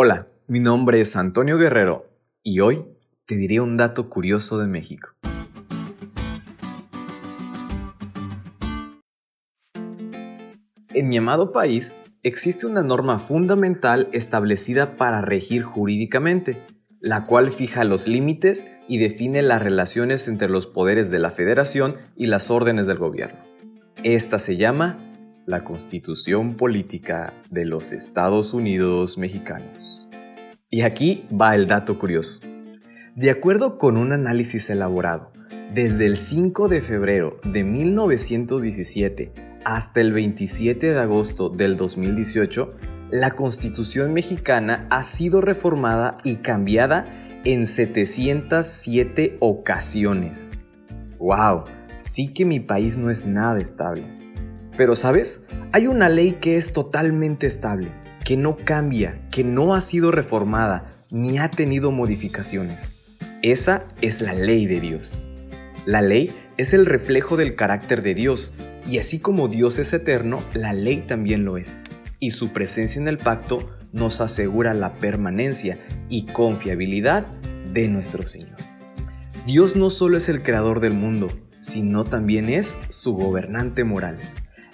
Hola, 0.00 0.28
mi 0.46 0.60
nombre 0.60 1.00
es 1.00 1.16
Antonio 1.16 1.58
Guerrero 1.58 2.06
y 2.44 2.60
hoy 2.60 2.84
te 3.26 3.34
diré 3.34 3.58
un 3.58 3.76
dato 3.76 4.08
curioso 4.08 4.56
de 4.56 4.68
México. 4.68 5.08
En 10.94 11.08
mi 11.08 11.16
amado 11.16 11.50
país 11.50 11.96
existe 12.22 12.64
una 12.68 12.82
norma 12.82 13.18
fundamental 13.18 14.08
establecida 14.12 14.94
para 14.94 15.20
regir 15.20 15.64
jurídicamente, 15.64 16.62
la 17.00 17.26
cual 17.26 17.50
fija 17.50 17.82
los 17.82 18.06
límites 18.06 18.70
y 18.86 18.98
define 18.98 19.42
las 19.42 19.60
relaciones 19.60 20.28
entre 20.28 20.48
los 20.48 20.68
poderes 20.68 21.10
de 21.10 21.18
la 21.18 21.32
federación 21.32 21.96
y 22.14 22.26
las 22.26 22.52
órdenes 22.52 22.86
del 22.86 22.98
gobierno. 22.98 23.40
Esta 24.04 24.38
se 24.38 24.56
llama 24.56 25.07
la 25.48 25.64
Constitución 25.64 26.56
Política 26.56 27.32
de 27.50 27.64
los 27.64 27.92
Estados 27.94 28.52
Unidos 28.52 29.16
Mexicanos. 29.16 30.06
Y 30.68 30.82
aquí 30.82 31.24
va 31.32 31.54
el 31.54 31.66
dato 31.66 31.98
curioso. 31.98 32.42
De 33.16 33.30
acuerdo 33.30 33.78
con 33.78 33.96
un 33.96 34.12
análisis 34.12 34.68
elaborado, 34.68 35.32
desde 35.72 36.04
el 36.04 36.18
5 36.18 36.68
de 36.68 36.82
febrero 36.82 37.40
de 37.44 37.64
1917 37.64 39.32
hasta 39.64 40.02
el 40.02 40.12
27 40.12 40.92
de 40.92 40.98
agosto 40.98 41.48
del 41.48 41.78
2018, 41.78 42.74
la 43.10 43.30
Constitución 43.30 44.12
mexicana 44.12 44.86
ha 44.90 45.02
sido 45.02 45.40
reformada 45.40 46.18
y 46.24 46.36
cambiada 46.36 47.06
en 47.44 47.66
707 47.66 49.38
ocasiones. 49.40 50.50
¡Wow! 51.18 51.64
Sí 51.96 52.34
que 52.34 52.44
mi 52.44 52.60
país 52.60 52.98
no 52.98 53.08
es 53.08 53.24
nada 53.24 53.58
estable. 53.58 54.17
Pero 54.78 54.94
¿sabes? 54.94 55.42
Hay 55.72 55.86
una 55.86 56.08
ley 56.08 56.38
que 56.40 56.56
es 56.56 56.72
totalmente 56.72 57.46
estable, 57.46 57.88
que 58.24 58.38
no 58.38 58.56
cambia, 58.56 59.20
que 59.30 59.44
no 59.44 59.74
ha 59.74 59.82
sido 59.82 60.10
reformada 60.10 60.94
ni 61.10 61.38
ha 61.38 61.50
tenido 61.50 61.90
modificaciones. 61.90 62.94
Esa 63.42 63.84
es 64.00 64.22
la 64.22 64.32
ley 64.32 64.64
de 64.64 64.80
Dios. 64.80 65.30
La 65.84 66.00
ley 66.00 66.34
es 66.56 66.72
el 66.72 66.86
reflejo 66.86 67.36
del 67.36 67.54
carácter 67.54 68.00
de 68.02 68.14
Dios, 68.14 68.54
y 68.90 68.98
así 68.98 69.18
como 69.18 69.48
Dios 69.48 69.78
es 69.78 69.92
eterno, 69.92 70.40
la 70.54 70.72
ley 70.72 71.04
también 71.06 71.44
lo 71.44 71.58
es 71.58 71.84
y 72.20 72.32
su 72.32 72.52
presencia 72.52 73.00
en 73.00 73.08
el 73.08 73.18
pacto 73.18 73.58
nos 73.92 74.20
asegura 74.20 74.74
la 74.74 74.94
permanencia 74.94 75.78
y 76.08 76.26
confiabilidad 76.26 77.26
de 77.72 77.88
nuestro 77.88 78.26
Señor. 78.26 78.56
Dios 79.46 79.76
no 79.76 79.90
solo 79.90 80.16
es 80.16 80.28
el 80.28 80.42
creador 80.42 80.80
del 80.80 80.94
mundo, 80.94 81.28
sino 81.58 82.04
también 82.04 82.48
es 82.48 82.76
su 82.88 83.14
gobernante 83.14 83.84
moral. 83.84 84.18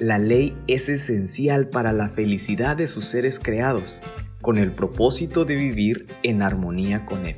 La 0.00 0.18
ley 0.18 0.56
es 0.66 0.88
esencial 0.88 1.68
para 1.68 1.92
la 1.92 2.08
felicidad 2.08 2.76
de 2.76 2.88
sus 2.88 3.06
seres 3.06 3.40
creados, 3.40 4.00
con 4.40 4.58
el 4.58 4.72
propósito 4.72 5.44
de 5.44 5.56
vivir 5.56 6.06
en 6.22 6.42
armonía 6.42 7.04
con 7.04 7.26
Él. 7.26 7.36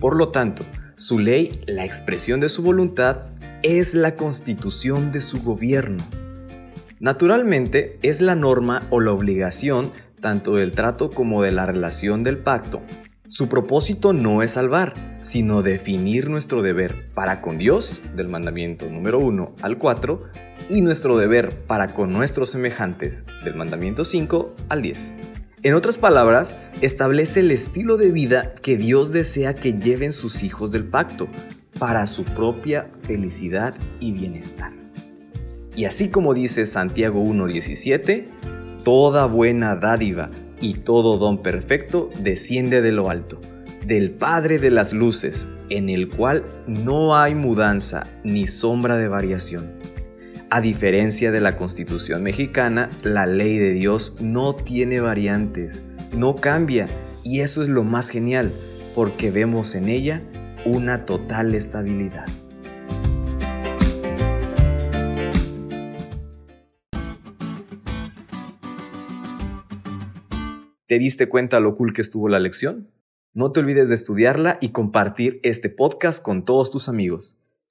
Por 0.00 0.16
lo 0.16 0.30
tanto, 0.30 0.64
su 0.96 1.18
ley, 1.18 1.60
la 1.66 1.84
expresión 1.84 2.40
de 2.40 2.48
su 2.48 2.62
voluntad, 2.62 3.26
es 3.62 3.94
la 3.94 4.16
constitución 4.16 5.12
de 5.12 5.20
su 5.20 5.42
gobierno 5.42 6.02
Naturalmente, 7.02 7.98
es 8.02 8.20
la 8.20 8.36
norma 8.36 8.86
o 8.90 9.00
la 9.00 9.10
obligación 9.10 9.90
tanto 10.20 10.54
del 10.54 10.70
trato 10.70 11.10
como 11.10 11.42
de 11.42 11.50
la 11.50 11.66
relación 11.66 12.22
del 12.22 12.38
pacto. 12.38 12.80
Su 13.26 13.48
propósito 13.48 14.12
no 14.12 14.40
es 14.40 14.52
salvar, 14.52 14.94
sino 15.20 15.62
definir 15.62 16.30
nuestro 16.30 16.62
deber 16.62 17.12
para 17.12 17.42
con 17.42 17.58
Dios, 17.58 18.02
del 18.14 18.28
mandamiento 18.28 18.88
número 18.88 19.18
1 19.18 19.56
al 19.62 19.78
4, 19.78 20.22
y 20.72 20.80
nuestro 20.80 21.18
deber 21.18 21.50
para 21.66 21.88
con 21.88 22.12
nuestros 22.12 22.50
semejantes, 22.50 23.26
del 23.44 23.54
mandamiento 23.54 24.04
5 24.04 24.54
al 24.70 24.80
10. 24.80 25.16
En 25.62 25.74
otras 25.74 25.98
palabras, 25.98 26.56
establece 26.80 27.40
el 27.40 27.50
estilo 27.50 27.98
de 27.98 28.10
vida 28.10 28.54
que 28.54 28.78
Dios 28.78 29.12
desea 29.12 29.54
que 29.54 29.74
lleven 29.74 30.12
sus 30.12 30.42
hijos 30.42 30.72
del 30.72 30.84
pacto, 30.84 31.28
para 31.78 32.06
su 32.06 32.24
propia 32.24 32.88
felicidad 33.02 33.74
y 34.00 34.12
bienestar. 34.12 34.72
Y 35.76 35.84
así 35.84 36.08
como 36.08 36.32
dice 36.32 36.64
Santiago 36.64 37.22
1.17, 37.22 38.28
toda 38.82 39.26
buena 39.26 39.76
dádiva 39.76 40.30
y 40.60 40.74
todo 40.74 41.18
don 41.18 41.42
perfecto 41.42 42.08
desciende 42.20 42.80
de 42.80 42.92
lo 42.92 43.10
alto, 43.10 43.38
del 43.86 44.10
Padre 44.10 44.58
de 44.58 44.70
las 44.70 44.92
Luces, 44.92 45.50
en 45.68 45.90
el 45.90 46.08
cual 46.08 46.44
no 46.66 47.16
hay 47.16 47.34
mudanza 47.34 48.06
ni 48.24 48.46
sombra 48.46 48.96
de 48.96 49.08
variación. 49.08 49.91
A 50.54 50.60
diferencia 50.60 51.32
de 51.32 51.40
la 51.40 51.56
Constitución 51.56 52.22
mexicana, 52.22 52.90
la 53.02 53.24
ley 53.24 53.56
de 53.56 53.70
Dios 53.70 54.16
no 54.20 54.54
tiene 54.54 55.00
variantes, 55.00 55.82
no 56.14 56.34
cambia, 56.34 56.88
y 57.24 57.40
eso 57.40 57.62
es 57.62 57.70
lo 57.70 57.84
más 57.84 58.10
genial, 58.10 58.52
porque 58.94 59.30
vemos 59.30 59.74
en 59.74 59.88
ella 59.88 60.20
una 60.66 61.06
total 61.06 61.54
estabilidad. 61.54 62.26
¿Te 70.86 70.98
diste 70.98 71.30
cuenta 71.30 71.60
lo 71.60 71.76
cool 71.76 71.94
que 71.94 72.02
estuvo 72.02 72.28
la 72.28 72.40
lección? 72.40 72.90
No 73.32 73.52
te 73.52 73.60
olvides 73.60 73.88
de 73.88 73.94
estudiarla 73.94 74.58
y 74.60 74.68
compartir 74.68 75.40
este 75.44 75.70
podcast 75.70 76.22
con 76.22 76.44
todos 76.44 76.70
tus 76.70 76.90
amigos. 76.90 77.41